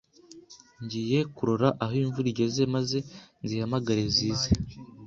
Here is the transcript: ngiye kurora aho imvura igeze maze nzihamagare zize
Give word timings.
ngiye 0.83 1.19
kurora 1.35 1.69
aho 1.83 1.93
imvura 2.03 2.27
igeze 2.33 2.61
maze 2.75 2.97
nzihamagare 3.43 4.03
zize 4.15 4.49